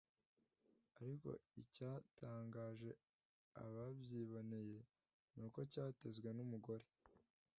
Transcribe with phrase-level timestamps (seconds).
[1.01, 1.29] ariko
[1.61, 2.89] icyatangaje
[3.63, 4.77] ababyiboneye
[5.35, 6.85] ni uko cyatezwe n’umugore